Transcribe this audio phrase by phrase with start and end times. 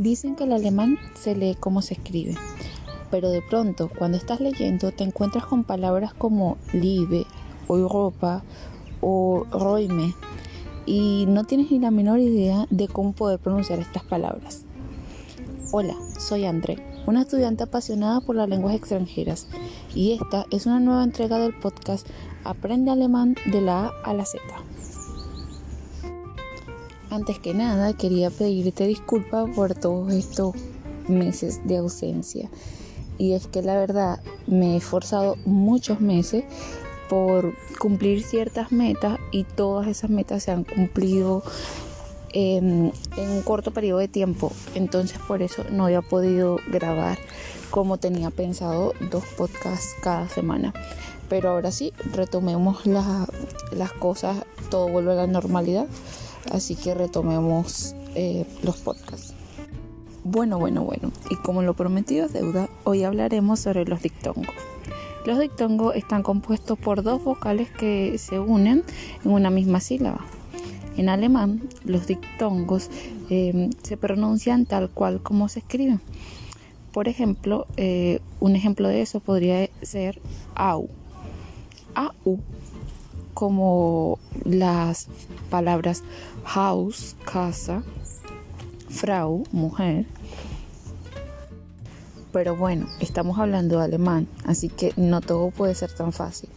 [0.00, 2.34] Dicen que el alemán se lee como se escribe,
[3.10, 7.26] pero de pronto cuando estás leyendo te encuentras con palabras como Liebe
[7.68, 8.42] o Europa
[9.02, 10.14] o Räume
[10.86, 14.62] y no tienes ni la menor idea de cómo poder pronunciar estas palabras.
[15.70, 19.48] Hola, soy André, una estudiante apasionada por las lenguas extranjeras
[19.94, 22.08] y esta es una nueva entrega del podcast
[22.44, 24.40] Aprende alemán de la A a la Z.
[27.10, 30.54] Antes que nada, quería pedirte disculpas por todos estos
[31.08, 32.48] meses de ausencia.
[33.18, 36.44] Y es que la verdad me he esforzado muchos meses
[37.08, 41.42] por cumplir ciertas metas y todas esas metas se han cumplido
[42.32, 44.52] en, un corto periodo de tiempo.
[44.76, 47.18] Entonces por eso no había podido grabar
[47.70, 50.72] como tenía pensado dos podcasts cada semana.
[51.28, 55.86] Pero ahora sí, retomemos las cosas, todo vuelve a la normalidad
[56.50, 59.34] así que retomemos eh, los podcasts.
[60.24, 64.54] Bueno, bueno, bueno, y como lo prometido es deuda, hoy hablaremos sobre los dictongos.
[65.24, 68.84] Los dictongos están compuestos por dos vocales que se unen
[69.24, 70.24] en una misma sílaba.
[70.96, 72.90] En alemán, los dictongos
[73.30, 76.00] eh, se pronuncian tal cual como se escriben.
[76.92, 80.20] Por ejemplo, eh, un ejemplo de eso podría ser
[80.54, 80.88] au.
[81.94, 82.40] Au
[83.34, 85.08] como las
[85.50, 86.02] palabras
[86.44, 87.82] Haus, casa,
[88.88, 90.06] Frau, mujer.
[92.32, 96.48] Pero bueno, estamos hablando de alemán, así que no todo puede ser tan fácil.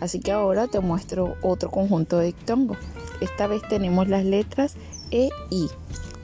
[0.00, 2.78] Así que ahora te muestro otro conjunto de dictongos.
[3.20, 4.74] Esta vez tenemos las letras
[5.10, 5.68] E, I,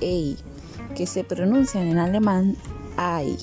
[0.00, 0.36] EI,
[0.94, 2.56] que se pronuncian en alemán
[2.96, 3.36] AI.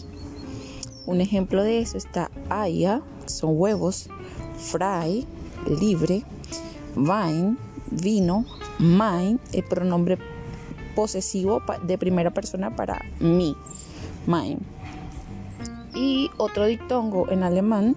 [1.05, 4.07] Un ejemplo de eso está Aya, son huevos,
[4.57, 5.25] Frei,
[5.79, 6.23] libre,
[6.95, 7.57] Wein,
[7.89, 8.45] vino,
[8.81, 10.17] mein, el pronombre
[10.95, 13.55] posesivo de primera persona para mí,
[14.27, 14.59] mein.
[15.93, 17.95] Y otro dictongo en alemán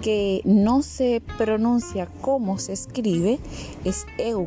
[0.00, 3.38] que no se pronuncia como se escribe
[3.84, 4.46] es eu,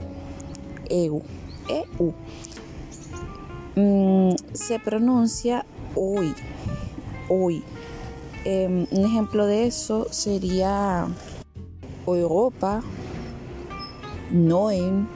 [0.89, 1.21] eu,
[1.69, 2.13] eu.
[3.75, 5.65] Mm, se pronuncia
[5.95, 6.33] hoy,
[7.29, 7.63] hoy.
[8.45, 11.07] Em, un ejemplo de eso sería
[12.05, 12.81] Europa,
[14.31, 15.07] Noem.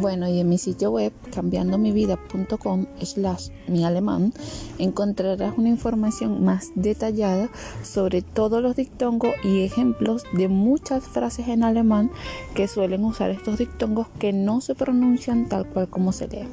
[0.00, 4.32] Bueno, y en mi sitio web cambiandomivida.com slash mi alemán
[4.78, 7.50] encontrarás una información más detallada
[7.82, 12.10] sobre todos los dictongos y ejemplos de muchas frases en alemán
[12.54, 16.48] que suelen usar estos dictongos que no se pronuncian tal cual como se lee.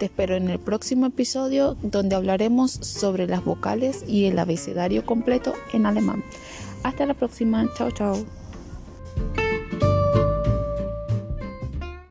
[0.00, 5.52] Te espero en el próximo episodio donde hablaremos sobre las vocales y el abecedario completo
[5.72, 6.24] en alemán.
[6.82, 8.41] Hasta la próxima, chao chao.